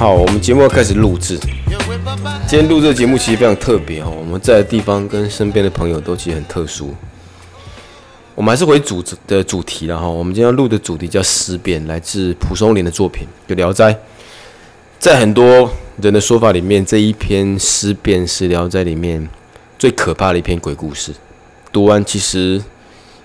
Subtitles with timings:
[0.00, 1.38] 好，我们节目要开始录制。
[2.48, 6.94] 今天录这个节目其实非常特别哦，我们在的地方跟身边的朋友都其实很特殊。
[8.34, 13.92] 我们还是回主的主题了哈，我们今天要录的主题叫思辨，来自蒲松龄的作品《就聊斋》。
[14.98, 15.70] 在很多
[16.00, 19.28] 人的说法里面，这一篇思辨是《聊斋》里面
[19.78, 21.12] 最可怕的一篇鬼故事。
[21.70, 22.62] 读完其实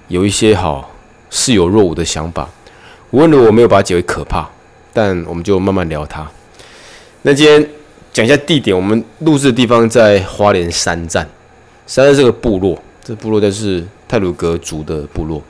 [0.09, 0.91] 有一些好
[1.29, 2.49] 似有若无的想法。
[3.11, 4.49] 无论如何，我没有把它解为可怕，
[4.91, 6.29] 但我们就慢慢聊它。
[7.27, 7.67] 那今天
[8.13, 11.27] 讲一下地点，我们录制的地方在花莲山站。
[11.87, 15.41] 山站这个部落，这部落就是泰鲁格族的部落。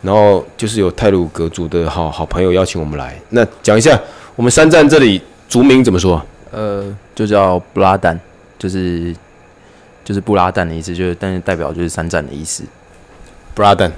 [0.00, 3.20] 然后就是有泰鲁格族的好好朋友邀请我们来。
[3.28, 4.00] 那讲一下
[4.34, 6.24] 我们山站这里族名怎么说？
[6.52, 8.18] 呃，就叫布拉丹，
[8.58, 9.14] 就是
[10.02, 12.64] 就是布拉丹的意思，就是但是代表就是山站的意思。
[13.54, 13.92] 布拉丹。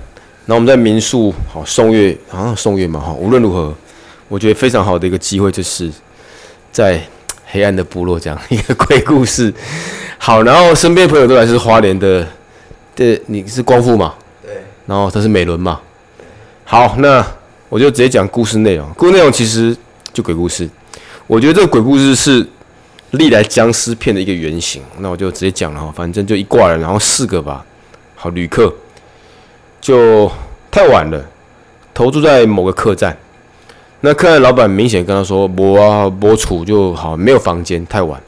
[0.46, 3.12] 那我们在民宿好送月，好像送月嘛哈。
[3.12, 3.72] 无论如何，
[4.26, 5.88] 我觉得非常好的一个机会，就是
[6.72, 7.00] 在
[7.52, 9.52] 黑暗的部落这样一个鬼故事。
[10.16, 12.26] 好，然后身边朋友都来自花莲的，
[12.94, 14.14] 对，你是光复嘛？
[14.42, 14.50] 对。
[14.86, 15.78] 然后他是美伦嘛？
[16.64, 17.24] 好，那
[17.68, 18.88] 我就直接讲故事内容。
[18.96, 19.76] 故事内容其实
[20.14, 20.66] 就鬼故事。
[21.26, 22.46] 我觉得这个鬼故事是
[23.10, 24.82] 历来僵尸片的一个原型。
[25.00, 27.62] 那我就直接讲了哈，反正就一挂人，然后四个吧。
[28.14, 28.72] 好，旅客。
[29.80, 30.30] 就
[30.70, 31.22] 太晚了，
[31.92, 33.14] 投注在某个客栈。
[34.04, 38.20] 那客栈老板明显跟他说：“我啊，我处就好，没有房间，太晚。”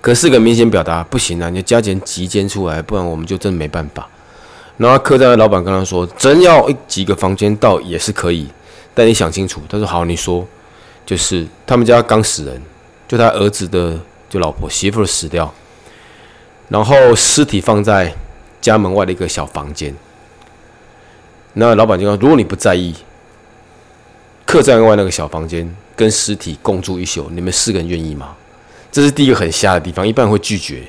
[0.00, 4.08] 可是个明显表达不行啊，你加减几间出来，不然我们就真没办法。
[4.76, 8.48] 然后客栈的老板跟他说：“真要几个房间倒也是可以，
[8.94, 10.46] 但你想清楚。”他说：“好，你说，
[11.04, 12.62] 就是他们家刚死人，
[13.08, 13.98] 就他儿子的
[14.30, 15.52] 就老婆媳妇死掉，
[16.68, 18.14] 然后尸体放在
[18.60, 19.92] 家门外的一个小房间。”
[21.54, 22.94] 那老板就说：“如果你不在意，
[24.52, 28.36] 客栈外那个小房间跟尸体共住一宿，你们四个人愿意吗？”
[28.92, 30.82] 这是第一个很瞎的地方，一般会拒绝。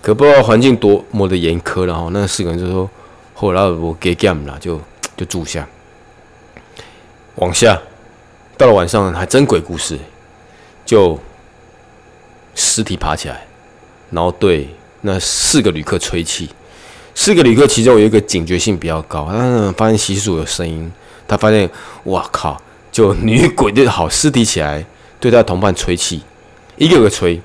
[0.00, 2.88] 可不知道环境多么的严苛，然后那四个人就说
[3.34, 4.80] ：“后来我给 game 了，就
[5.18, 5.68] 就住下。”
[7.36, 7.78] 往下，
[8.56, 9.98] 到了晚上还真鬼故事，
[10.86, 11.20] 就
[12.54, 13.46] 尸体爬起来，
[14.12, 16.48] 然后对那四个旅客吹气。
[17.14, 20.90] 四个旅客，其中有一个警觉性比较高，他发现洗漱有声音，
[21.28, 21.68] 他发现，
[22.04, 22.58] 哇靠，
[22.94, 24.86] 就女鬼就好尸体起来，
[25.18, 26.22] 对他同伴吹气，
[26.76, 27.42] 一个个吹，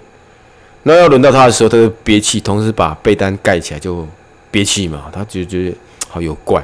[0.84, 4.08] 那要轮到他的时候，他就憋气，同时把被单盖起来就
[4.52, 5.76] 憋气嘛，他就觉得
[6.08, 6.64] 好有怪，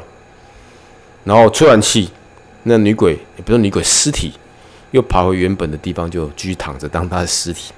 [1.23, 2.12] 然后吹完气，
[2.62, 4.34] 那女鬼也不是女鬼，尸体
[4.91, 7.72] 又爬回原本的地方，就继续躺着当他的尸体，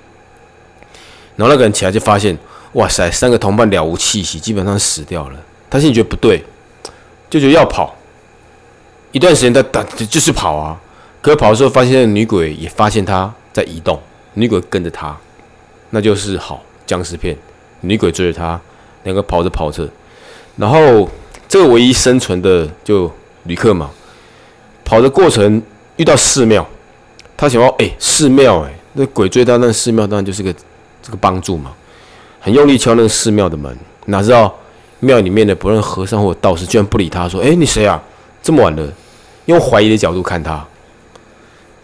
[1.38, 2.38] 然后那个人起来就发现。
[2.74, 5.40] 哇塞，三个同伴了无气息，基本上死掉了。
[5.68, 6.44] 他心里觉得不对，
[7.28, 7.96] 就觉得要跑。
[9.14, 10.80] 一段时间他打就是跑啊，
[11.28, 14.00] 可是跑的时候发现女鬼也发现他在移动，
[14.36, 15.14] 女鬼跟着他，
[15.90, 17.36] 那就是好僵尸片。
[17.82, 18.58] 女鬼追着他，
[19.04, 19.86] 两个跑着跑着，
[20.56, 21.10] 然后
[21.46, 23.12] 这个唯一生存的就
[23.44, 23.90] 旅客嘛，
[24.86, 25.62] 跑的过程
[25.98, 26.66] 遇到寺庙，
[27.36, 30.54] 他想要哎寺庙哎，那鬼追他，那寺庙当然就是个
[31.04, 31.74] 这个帮助嘛。
[32.40, 34.56] 很用力敲那个寺庙的门，哪知道
[35.02, 38.02] 庙里面的不论和尚或道士居然不理他，说：“哎，你谁啊？
[38.42, 38.90] 这么晚了。”
[39.48, 40.66] 用怀疑的角度看他，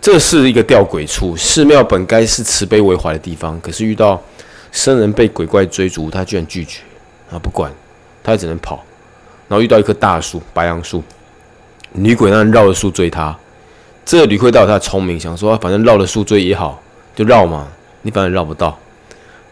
[0.03, 1.33] 这是一个吊诡处。
[1.37, 4.21] 寺庙本该是慈悲为怀的地方，可是遇到
[4.69, 6.81] 僧人被鬼怪追逐，他居然拒绝
[7.31, 7.39] 啊！
[7.39, 7.71] 不管，
[8.21, 8.83] 他只能跑。
[9.47, 11.01] 然后遇到一棵大树，白杨树，
[11.93, 13.33] 女鬼那绕着树追他。
[14.03, 16.83] 这个吕慧道他聪明，想说反正绕着树追也好，
[17.15, 17.69] 就绕嘛，
[18.01, 18.77] 你反正绕不到。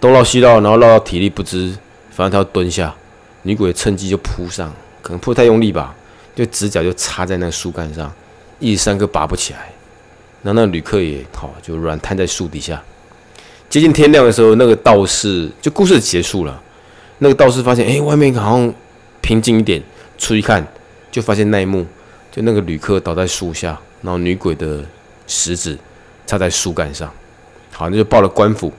[0.02, 1.74] 东绕西绕，然后绕到体力不支，
[2.10, 2.94] 反正他要蹲下，
[3.44, 4.70] 女鬼趁机就扑上，
[5.02, 5.96] 可能扑太用力吧，
[6.36, 8.14] 就直角就插在那树干上，
[8.60, 9.70] 一时三刻拔不起来。
[10.44, 12.82] 然后那旅客也好，就软瘫在树底下。
[13.70, 16.62] 接近天亮的时候，那个道士就故事结束了。
[17.20, 18.74] 那个道士发现，哎，外面好像
[19.22, 19.82] 平静一点，
[20.18, 20.66] 出去看，
[21.12, 21.86] 就发现那一幕，
[22.32, 24.84] 就那个旅客倒在树下，然后女鬼的
[25.28, 25.78] 食指
[26.26, 27.12] 插在树干上。
[27.72, 28.72] 好，那就报了官府。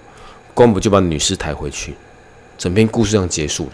[0.54, 1.94] 官府就把女尸抬回去，
[2.58, 3.72] 整篇故事这样结束了。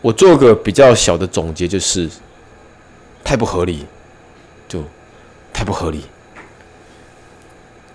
[0.00, 2.08] 我做个比较小的总结，就是
[3.22, 3.84] 太不合理，
[4.66, 4.82] 就
[5.52, 6.04] 太不合理。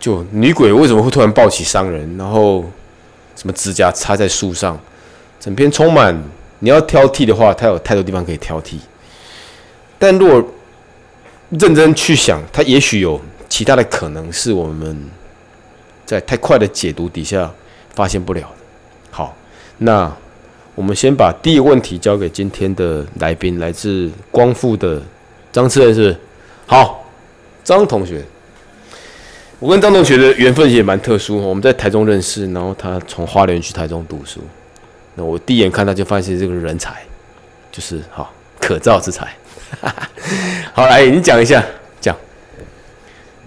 [0.03, 2.65] 就女鬼为什么会突然抱起伤人，然后
[3.37, 4.77] 什么指甲插在树上，
[5.39, 6.13] 整篇充满
[6.59, 8.75] 你要挑剔的话，它有太多地方可以挑剔。
[9.97, 10.43] 但如果
[11.51, 15.09] 认真去想，它也许有其他的可能是我们
[16.05, 17.49] 在太快的解读底下。
[17.95, 18.55] 发现不了的。
[19.11, 19.37] 好，
[19.77, 20.11] 那
[20.73, 24.99] 我们先把第一个问题交给今天的来宾，来自光复的
[25.51, 26.17] 张志仁是。
[26.65, 27.05] 好，
[27.63, 28.25] 张同学，
[29.63, 34.41] 我跟张同学的缘分也蛮特殊，我们在台中认识，然后他从花莲去台中读书，
[35.15, 37.01] 那我第一眼看他就发现这个人才，
[37.71, 39.25] 就是好可造之才。
[40.75, 41.63] 好，来你讲一下，
[42.01, 42.13] 讲。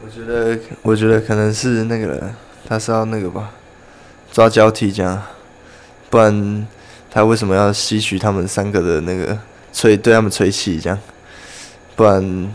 [0.02, 2.32] 我觉得，我觉得可能是那个，
[2.66, 3.50] 他是要那个吧，
[4.32, 5.22] 抓交替这样，
[6.08, 6.66] 不然
[7.10, 9.36] 他为什么要吸取他们三个的那个
[9.70, 10.98] 吹，对他们吹气这样？
[11.94, 12.50] 不然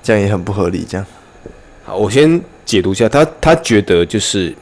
[0.00, 1.04] 这样也很不合理这样。
[1.84, 2.40] 好，我先
[2.70, 4.54] 解读一下，他他觉得就是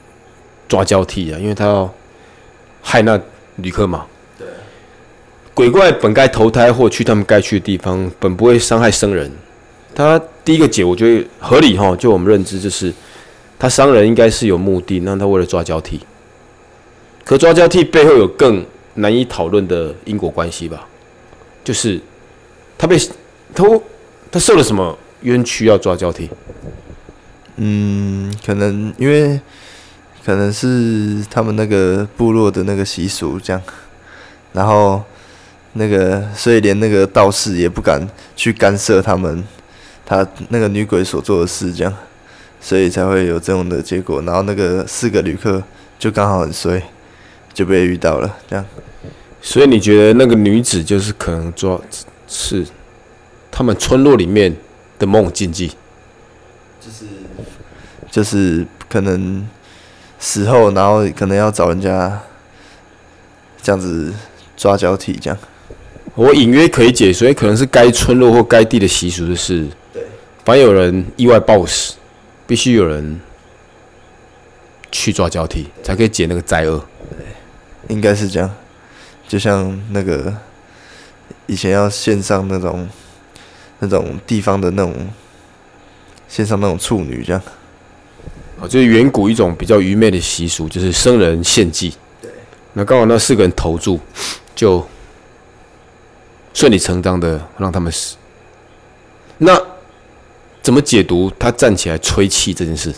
[0.67, 1.95] 抓交替啊，因为他要
[2.81, 3.21] 害那
[3.57, 4.07] 旅客嘛。
[4.39, 4.47] 对。
[5.53, 9.31] 鬼怪本该投胎或去他们该去的地方，本不会伤害生人。
[9.95, 11.95] 他第一个解，我觉得合理哈。
[11.97, 12.91] 就我们认知，就是
[13.59, 16.01] 他伤人应该是有目的，那他为了抓交替。
[17.25, 18.65] 可抓交替背后有更
[18.95, 20.89] 难以讨论的因果关系吧？
[21.63, 22.01] 就是
[22.79, 22.97] 他被
[23.55, 23.65] 他
[24.31, 26.31] 他受了什么冤屈要抓交替？
[27.61, 29.41] 嗯，可能因为
[30.25, 33.61] 可能是他们那个部落的那个习俗这样，
[34.53, 35.03] 然后
[35.73, 38.01] 那个所以连那个道士也不敢
[38.37, 39.43] 去干涉他们
[40.07, 41.93] 他那个女鬼所做的事这样，
[42.61, 44.23] 所以才会有这种的结果。
[44.23, 45.63] 然后那个四个旅客
[45.99, 46.81] 就刚好很衰，
[47.53, 48.65] 就被遇到了这样。
[49.41, 51.81] 所以你觉得那个女子就是可能抓
[52.27, 52.65] 是
[53.51, 54.55] 他们村落里面
[54.99, 55.69] 的某种禁忌？
[56.81, 57.05] 就是
[58.11, 59.47] 就是可能
[60.19, 62.21] 死后，然后可能要找人家
[63.63, 64.13] 这样子
[64.57, 65.39] 抓交替，这样。
[66.15, 69.69] 我隐约可以解，所以可能是该村落或该地的习俗的事。
[69.93, 70.03] 对。
[70.45, 71.95] 凡有人意外暴死，
[72.47, 73.21] 必须有人
[74.91, 76.85] 去抓交替，才可以解那个灾厄。
[77.11, 77.27] 对，
[77.95, 78.51] 应该是这样。
[79.29, 80.35] 就像那个
[81.47, 82.89] 以前要献上那种
[83.79, 84.95] 那种地方的那种。
[86.31, 87.43] 献上那种处女这样，
[88.61, 91.95] 哦，就是远古一种比较愚昧的习俗，就是生人献祭。
[92.21, 92.29] 对。
[92.73, 94.01] 那刚好那四个人投注，
[94.55, 94.85] 就
[96.53, 98.17] 顺理成章的让他们死。
[99.39, 99.57] 那
[100.61, 102.93] 怎么解读他站起来吹气这件事？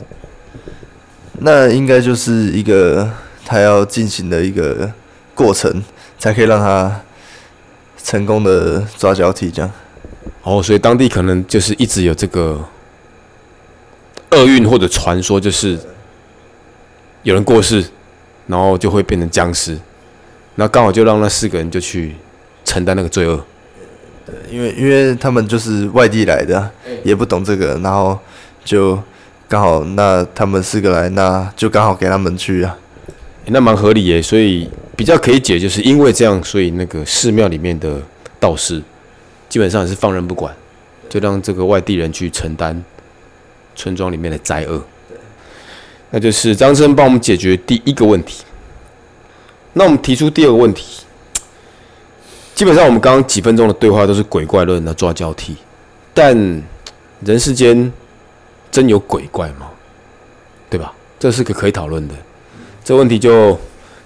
[1.41, 3.11] 那应该就是一个
[3.45, 4.91] 他要进行的一个
[5.35, 5.83] 过程，
[6.19, 7.03] 才可以让他
[8.03, 9.71] 成功的抓交替这样。
[10.43, 12.59] 哦，所以当地可能就是一直有这个。
[14.31, 15.79] 厄运或者传说就是
[17.23, 17.85] 有人过世，
[18.47, 19.79] 然后就会变成僵尸，
[20.55, 22.15] 那刚好就让那四个人就去
[22.65, 23.45] 承担那个罪恶。
[24.25, 26.71] 对，因为因为他们就是外地来的，
[27.03, 28.19] 也不懂这个，然后
[28.65, 28.99] 就
[29.49, 32.77] 刚好那他们四个来，那就刚好给他们去啊。
[33.47, 38.01] 那蛮合理耶，所以比较可以解，就是因为这样，所以那个寺庙里面的
[38.39, 38.81] 道士
[39.49, 40.55] 基本上也是放任不管，
[41.09, 42.85] 就让这个外地人去承担。
[43.81, 44.79] 村庄里面的灾厄，
[46.11, 48.45] 那就是张生帮我们解决第一个问题。
[49.73, 51.03] 那我们提出第二个问题，
[52.55, 55.57] 基本上我们刚刚几分钟的对话都是鬼怪论的抓交替，
[56.13, 56.37] 但
[57.25, 57.91] 人世间
[58.71, 59.71] 真有鬼怪吗？
[60.69, 60.93] 对吧？
[61.19, 62.15] 这是个可以讨论的。
[62.85, 63.59] 这问题就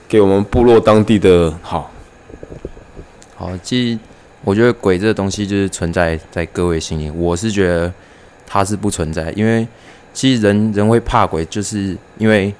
[0.06, 1.90] 给我们部落当地的好，
[3.34, 3.98] 好，即
[4.44, 7.92] 我觉得鬼这个东西就是存在在各位心里，我是觉得。
[8.46, 9.66] 它是不存在，因为
[10.12, 12.54] 其实人人会怕鬼，就是因为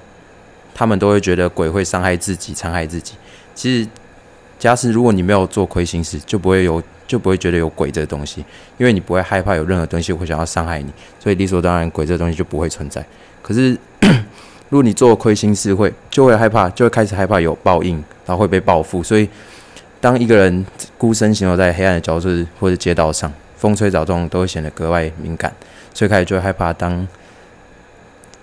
[0.73, 3.13] 他们都会觉得鬼会伤害自己、残害自己。
[3.53, 3.89] 其实，
[4.59, 8.43] 假使如果你没有做亏心事，就不会有，就不会觉得有鬼这个东西，
[8.77, 13.05] 因为你不会害怕有任何东西会想要伤害你，所以理所当然鬼这东西就不会存在。
[13.41, 13.77] 可是，
[14.67, 19.01] 如果你做亏心事，会就会害怕，就会开始害怕有报应，然后会被报复。
[19.01, 19.29] 所以，
[20.01, 20.65] 当一个人
[20.97, 25.53] 孤身行走在黑暗的角落或者街道上，风吹草动都会显得格外敏感。
[25.93, 27.07] 最开始就会害怕，当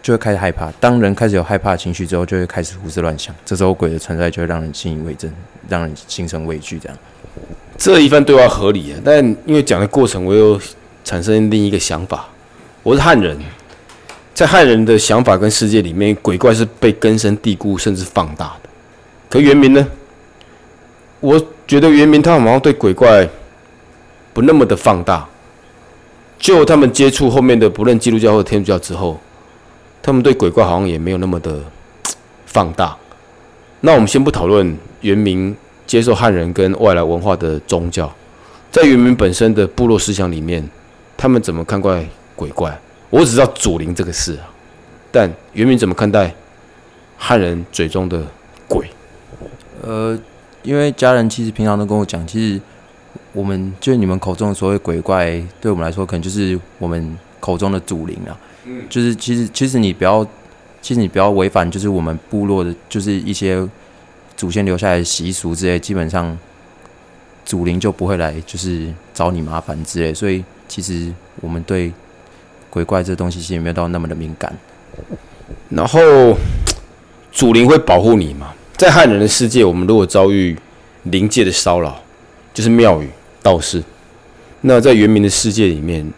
[0.02, 0.70] 就会开始害怕。
[0.80, 3.34] 当人开始有害怕情绪之后，就会开始胡思乱想。
[3.44, 5.32] 这时候鬼的存在就会让人信以为真，
[5.68, 6.78] 让人心生畏惧。
[6.78, 6.98] 这样，
[7.76, 9.00] 这一番对话合理啊。
[9.04, 10.60] 但因为讲的过程，我又
[11.04, 12.28] 产生另一个想法。
[12.82, 13.38] 我是汉人，
[14.34, 18.68] 在汉人的想法跟世界里面，鬼怪是被根深蒂固甚至放大的。
[19.28, 19.86] 可原民呢？
[21.20, 23.28] 我觉得原民他好像对鬼怪
[24.32, 25.28] 不那么的放大。
[26.38, 29.20] 就他们接触后面的，不论基督教或天主教之后，
[30.02, 31.60] 他们对鬼怪好像也没有那么的
[32.46, 32.96] 放大。
[33.82, 35.54] 那我们先不讨论原民
[35.86, 38.12] 接受汉人跟外来文化的宗教，
[38.72, 40.68] 在原民本身的部落思想里面，
[41.16, 42.76] 他们怎么看怪鬼怪？
[43.08, 44.50] 我只知道祖灵这个事啊，
[45.12, 46.34] 但原民怎么看待
[47.16, 48.20] 汉人嘴中的
[48.66, 48.90] 鬼？
[49.82, 50.18] 呃，
[50.64, 52.60] 因为家人其实平常都跟我讲，其实。
[53.32, 58.38] 我们就是你们口中的所谓鬼怪，对我们来说，可能就是我们口中的祖灵啊。
[58.64, 60.24] 嗯，就是其实其实你不要，
[60.80, 63.66] 其实你不要违反就是我们部落的，就是一些
[64.36, 66.38] 祖先留下来的习俗之类，基本上
[67.44, 71.92] 祖灵就不会来就是找你麻烦之类，所以其实我们对
[72.70, 74.54] 鬼怪这东西其实没有到那么的敏感。
[75.70, 76.00] 然后
[77.32, 78.52] 祖灵会保护你嘛？
[78.76, 80.56] 在汉人的世界，我们如果遭遇
[81.04, 82.00] 灵界的骚扰，
[82.52, 83.08] 就是庙宇、
[83.42, 83.82] 道士。
[84.62, 86.08] 那在原民的世界里面，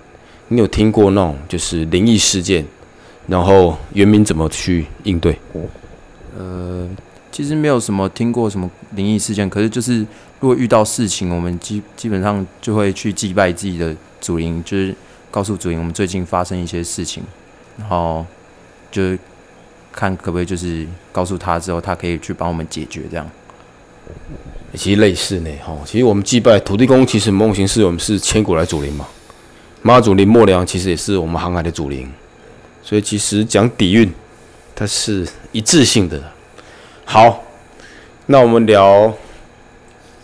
[0.48, 2.64] 你有听过那种就是灵异事件？
[3.26, 5.38] 然后原民怎么去应对？
[6.36, 6.86] 呃，
[7.32, 10.00] 其实没有什么听过什么灵异事件，可是就是
[10.40, 14.94] 如果遇到事情，我们基基本上就会去祭拜自己的祖灵，就是
[15.30, 17.22] 告诉祖灵我们最近发生一些事情，
[17.78, 18.26] 然后
[18.90, 19.18] 就是
[19.90, 23.26] 看可不可以就是告诉他之后，他可以去帮我们解决这样。
[24.76, 29.06] 其实类似呢，哈，其实我们祭拜土地公，其实某种形式我们是千古来祖灵嘛。
[29.82, 32.10] 妈祖林默娘其实也是我们航海的祖灵，
[32.82, 34.12] 所以其实讲底蕴，
[34.74, 36.20] 它是一致性的。
[37.04, 37.44] 好，
[38.26, 39.14] 那我们聊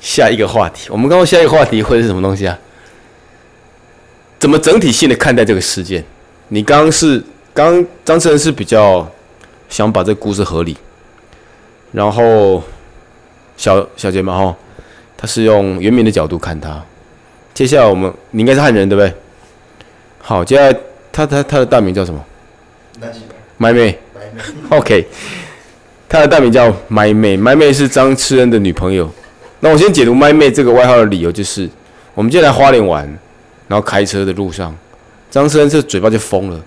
[0.00, 0.88] 下一个话题。
[0.90, 2.58] 我们刚刚下一个话题会是什么东西啊？
[4.40, 6.04] 怎么整体性的看待这个事件？
[6.49, 7.22] 你刚刚是
[7.54, 9.08] 刚张志仁是比较
[9.68, 10.76] 想把这个故事合理，
[11.92, 12.60] 然后。
[13.61, 14.57] 小小杰嘛，哈，
[15.19, 16.83] 他是用原民的角度看他。
[17.52, 19.12] 接下来我们，你应该是汉人对不对？
[20.19, 20.75] 好，接下来
[21.12, 22.25] 他他他的大名叫什么？
[23.59, 23.99] 麦妹。
[24.71, 25.07] OK，
[26.09, 29.11] 他的大名叫麦妹，麦妹是张炽恩的女朋友。
[29.59, 31.69] 那我先解读麦妹这个外号的理由，就是
[32.14, 33.05] 我们今天来花莲玩，
[33.69, 34.75] 然后开车的路上，
[35.31, 36.59] 张炽恩这嘴巴就疯了，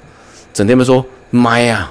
[0.53, 1.89] 整天都说麦呀，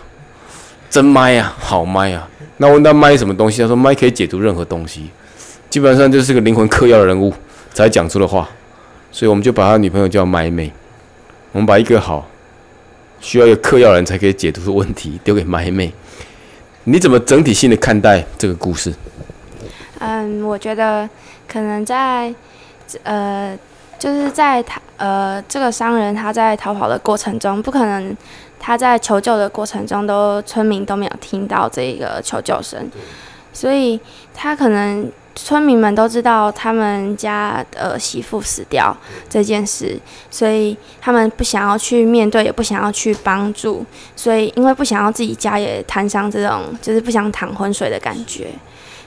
[0.88, 2.28] 真麦呀，好麦呀。
[2.62, 3.61] 那问他麦什么东西？
[3.61, 5.11] 他说麦可以解读任何东西，
[5.69, 7.35] 基本上就是个灵魂嗑药的人物
[7.75, 8.49] 才讲出的话，
[9.11, 10.73] 所以我们就把他女朋友叫麦妹。
[11.50, 12.25] 我们把一个好
[13.21, 15.92] 需要一个嗑药人才可以解读的问题丢给麦妹。
[16.85, 18.95] 你怎么整体性的看待这个故事？
[19.99, 21.11] 嗯，我觉得
[21.49, 22.33] 可能在
[23.02, 23.59] 呃，
[23.99, 28.16] 就是在他呃这个商人他在逃跑的过程中，不可能。
[28.64, 32.88] 他在求救的过程中，都村民都没有听到这个求救声，
[33.52, 33.99] 所以
[34.33, 38.97] 他可能村民们都知道他们家的媳妇死掉
[39.28, 39.99] 这件事，
[40.31, 48.47] 所以他们不想要去面对，也不想要去帮助，所以因为不想要自己家也摊上这种就是不想淌浑水的感觉，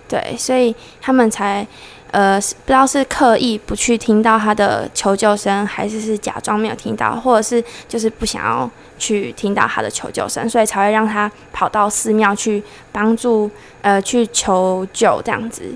[0.07, 1.65] 对，所以他们才。
[2.11, 15.75] 呃，不知道是刻意不去听到他的求救声，还是是假装没有听到，或者是就是不想要去听到他的求救声，所以才会让他跑到寺庙去帮助，呃，去求救这样子。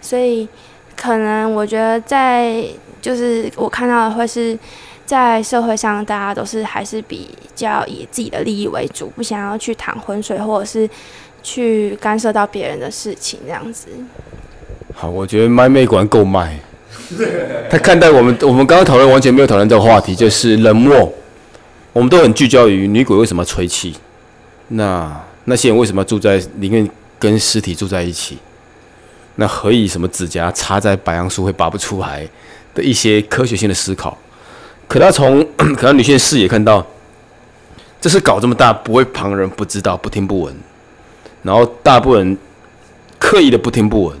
[0.00, 0.48] 所以
[0.96, 2.64] 可能我觉得在
[3.02, 4.58] 就是我看到的会是
[5.04, 10.88] 在社会上，大家都是还是比较以自己的利益为主，不想要去淌浑水，或者是
[11.44, 13.86] 去干涉到别人的事情这样子。
[14.92, 16.58] 好，我觉得麦妹果然够卖。
[17.70, 21.12] 他看待我们，我们刚刚讨论完全没有讨论这个话题，就是冷漠。
[21.92, 23.94] 我们都很聚焦于女鬼为什么吹气，
[24.68, 26.88] 那那些人为什么住在里面
[27.20, 28.38] 跟尸体住在一起？
[29.36, 32.26] 那何以什么指甲插在白杨树会拔不出来
[32.72, 34.16] 的一些科学性的思考？
[34.88, 35.44] 可他从
[35.76, 36.84] 可能女性视野看到，
[38.00, 40.54] 这是搞这么大，不会旁人不知道、不听不闻，
[41.44, 42.38] 然后大部分人
[43.20, 44.18] 刻意的不听不闻。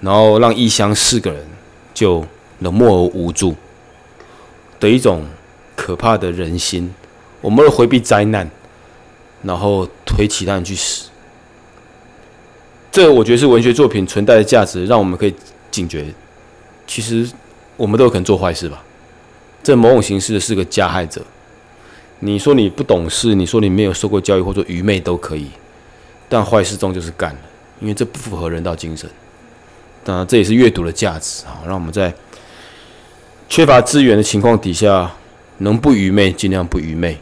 [0.00, 1.40] 然后让异乡四个人
[1.94, 2.26] 就
[2.58, 3.54] 冷漠而无助
[4.80, 5.24] 的一种
[5.76, 6.92] 可怕的人心，
[7.40, 8.50] 我们会回避灾难，
[9.44, 11.08] 然后推其他人去死。
[12.90, 15.32] 这我觉得是文学作品存在的价值，让我们可以
[15.70, 16.04] 警觉。
[16.84, 17.30] 其实
[17.76, 18.82] 我们都有可能做坏事吧？
[19.62, 21.22] 这某种形式的是个加害者。
[22.18, 25.48] 你说你不懂事，你说你没有受过教育或者愚昧都可以，
[26.32, 27.40] 但坏事终究是干了，
[27.78, 29.06] 因为这不符合人道精神。
[30.02, 31.60] 当然，这也是阅读的价值啊！
[31.66, 32.10] 让我们在
[33.50, 35.12] 缺乏资源的情况底下，
[35.58, 37.20] 能不愚昧尽量不愚昧。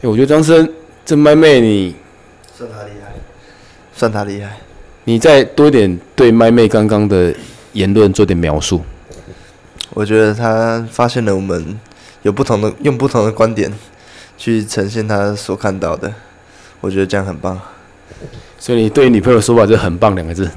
[0.00, 0.66] 哎，我觉得张生
[1.04, 1.94] 这麦妹，你
[2.56, 3.12] 算他厉害，
[3.94, 4.56] 算他厉害。
[5.04, 7.34] 你再多一点对麦妹刚刚的
[7.74, 8.82] 言论做点描述。
[9.90, 11.78] 我觉得他发现了我们
[12.22, 13.70] 有不同的用不同的观点
[14.38, 16.10] 去呈现他所看到的，
[16.80, 17.60] 我觉得这样很棒。
[18.58, 20.50] 所以你对女朋友说法就很棒两个字。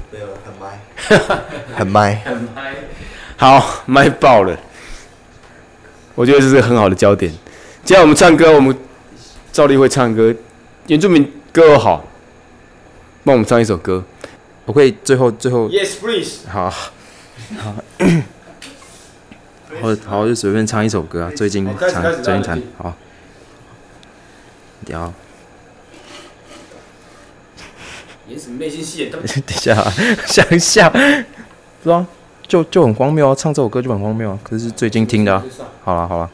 [1.74, 2.74] 很麦，很麦，
[3.36, 4.56] 好卖爆了！
[6.14, 7.32] 我觉得这是个很好的焦点。
[7.84, 8.76] 接下来我们唱歌，我们
[9.50, 10.32] 照例会唱歌，
[10.86, 12.06] 原住民歌好，
[13.24, 14.04] 帮我们唱一首歌。
[14.64, 17.74] 我可以最后最后，Yes please，好，好，
[19.80, 22.94] 好，好就随便唱一首歌啊，最近唱最近唱好。
[24.86, 25.12] 屌，
[28.28, 29.10] 演什么内心戏演？
[29.12, 29.92] 等一下啊，
[30.26, 32.04] 想一下，不知道，
[32.46, 33.34] 就就很荒谬啊！
[33.34, 34.38] 唱这首歌就很荒谬啊！
[34.42, 35.44] 可是最近听的、啊。
[35.82, 36.30] 好了好了。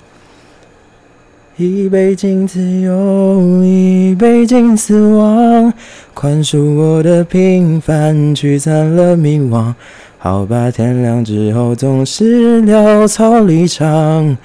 [1.56, 5.72] 一杯敬自由，一杯敬死亡，
[6.14, 9.74] 宽恕我的平凡，驱散了迷惘。
[10.18, 14.36] 好吧，天亮之后总是潦草离场，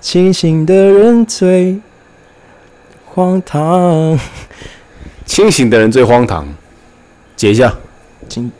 [0.00, 1.80] 清醒的人最
[3.04, 4.16] 荒唐。
[5.24, 6.46] 清醒的人最荒唐。
[7.40, 7.74] 解一下，
[8.28, 8.52] 今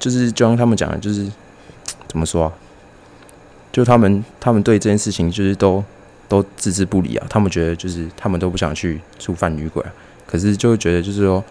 [0.00, 1.24] 就是就像他们讲的，就是
[2.08, 2.52] 怎么说啊？
[3.70, 5.84] 就他们他们对这件事情就是都
[6.28, 7.24] 都置之不理啊。
[7.30, 9.92] 他们觉得就是他们都不想去触犯女鬼啊，
[10.26, 11.44] 可是就会觉得就是说，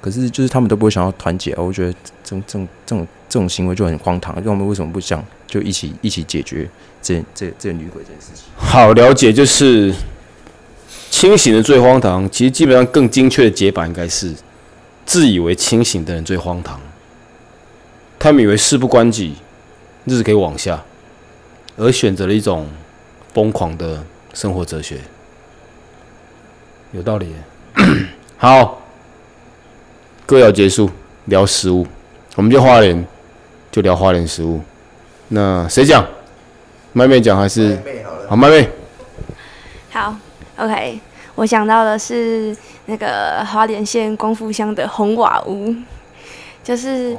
[0.00, 1.62] 可是就是他们都不会想要团结、啊。
[1.62, 1.92] 我觉得
[2.24, 4.42] 这种这种这种这种行为就很荒唐。
[4.42, 6.68] 就我们为什么不想就一起一起解决
[7.00, 8.46] 这这这女鬼这件事情？
[8.56, 9.94] 好了解，就是
[11.08, 12.28] 清醒的最荒唐。
[12.32, 14.34] 其实基本上更精确的解法应该是。
[15.10, 16.80] 自以为清醒的人最荒唐，
[18.16, 19.34] 他们以为事不关己，
[20.04, 20.84] 日子可以往下，
[21.76, 22.68] 而选择了一种
[23.34, 25.00] 疯狂的生活哲学，
[26.92, 27.34] 有道理。
[28.38, 28.82] 好，
[30.24, 30.88] 歌谣结束，
[31.24, 31.84] 聊食物，
[32.36, 33.04] 我们就花莲，
[33.72, 34.60] 就聊花莲食物。
[35.26, 36.06] 那谁讲？
[36.92, 37.76] 麦妹讲还是？
[38.28, 38.68] 好，麦妹。
[39.90, 40.16] 好
[40.56, 41.00] ，OK。
[41.40, 42.54] 我想到的是
[42.84, 45.74] 那个花莲县光复乡的红瓦屋，
[46.62, 47.16] 就是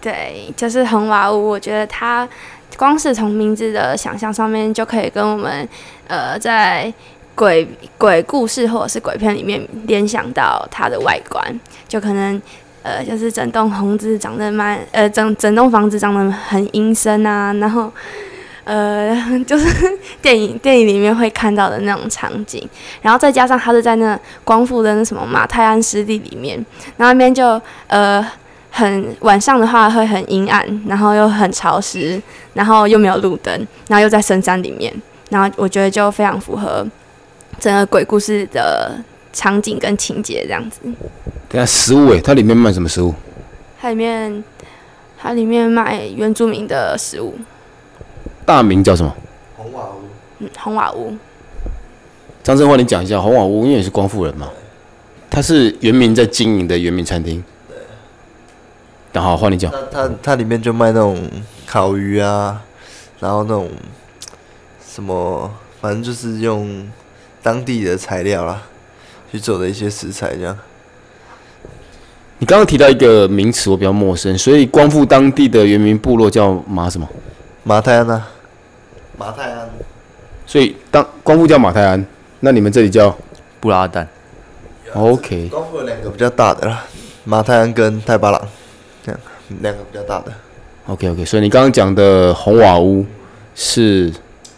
[0.00, 1.50] 对，就是红瓦屋。
[1.50, 2.28] 我觉得它
[2.76, 5.68] 光是从名字的想象上面就可以跟我们
[6.08, 6.92] 呃在
[7.36, 7.64] 鬼
[7.96, 12.42] 鬼故事或者是鬼片里面联想到它的外观，就可能
[12.82, 17.92] 呃就是整栋房子长得蛮呃整整栋房子长得很阴森啊，然后。
[18.64, 22.68] 呃， 就是电影电影里面会看到的那种场景，
[23.00, 26.56] 然后再加上他是在那光复的那什么马泰安湿地里面，
[26.96, 28.24] 然后那边就呃
[28.70, 32.22] 很晚上的话会很阴暗，然后又很潮湿，
[32.54, 33.52] 然后又没有路灯，
[33.88, 34.92] 然后又在深山里面，
[35.30, 36.86] 然后我觉得就非常符合
[37.58, 38.96] 整个鬼故事的
[39.32, 40.80] 场景跟情节这样子。
[41.48, 43.12] 等下食物诶，它里面卖什么食物？
[43.80, 44.44] 它里面
[45.18, 47.36] 它里面卖原住民的食物。
[48.44, 49.14] 大名叫什么？
[49.56, 50.02] 红瓦屋。
[50.40, 51.16] 嗯，红瓦屋。
[52.42, 54.48] 张振华，你讲一下红瓦屋，因为你是光复人嘛，
[55.30, 57.42] 他是原民在经营的原民餐厅。
[57.68, 57.76] 对。
[59.12, 59.70] 然后换你讲。
[59.70, 61.16] 它它它里面就卖那种
[61.66, 62.60] 烤鱼啊，
[63.20, 63.70] 然后那种
[64.84, 65.48] 什么，
[65.80, 66.90] 反正就是用
[67.42, 68.62] 当地的材料啦
[69.30, 70.58] 去做的一些食材这样。
[72.38, 77.08] 你刚刚提到一个名词，我比较陌生，所以光复当地的原民部落叫马什么？
[77.64, 78.28] 马太安啊，
[79.16, 79.70] 马太安，
[80.44, 82.04] 所以当光复叫马太安，
[82.40, 83.16] 那你们这里叫
[83.60, 84.06] 布拉丹。
[84.94, 85.48] OK。
[85.48, 86.84] 光复有两个比较大的啦，
[87.24, 88.48] 马太安跟泰巴朗，
[89.04, 89.20] 这样
[89.60, 90.32] 两个比较大的。
[90.88, 93.06] OK OK，所以你刚刚讲的红瓦屋
[93.54, 94.10] 是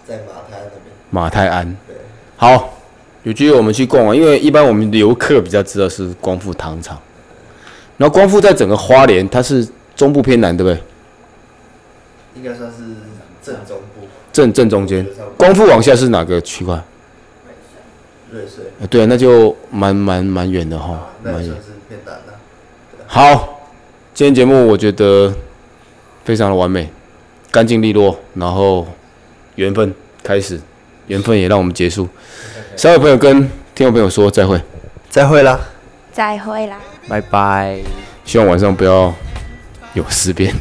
[0.06, 0.94] 在马太安那边。
[1.10, 1.76] 马太安。
[2.36, 2.72] 好，
[3.22, 6.98] 有机会我们去逛啊，因为一般我们游客比较知道是光复糖厂，
[7.98, 10.82] 然后光复在整个花莲，它是中部偏南，对不对？
[12.36, 12.78] 应该算是
[14.34, 15.06] 正正中间。
[15.38, 16.74] 光复往下是哪个区块？
[18.32, 18.64] 瑞穗。
[18.90, 21.54] 对啊，那就蛮蛮蛮远的哈，蛮远。
[23.06, 23.60] 好，
[24.12, 25.32] 今天节目我觉得
[26.24, 26.90] 非常的完美，
[27.52, 28.84] 干净利落，然后
[29.54, 29.94] 缘分
[30.24, 30.60] 开始，
[31.06, 32.08] 缘分也让我们结束。
[32.74, 33.42] 三位朋友跟
[33.72, 34.60] 听众朋友说再会，
[35.08, 35.60] 再会啦，
[36.12, 36.76] 再会啦，
[37.08, 37.78] 拜拜。
[38.24, 39.14] 希望晚上不要
[39.92, 40.52] 有事变。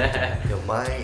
[0.50, 0.99] 有麦。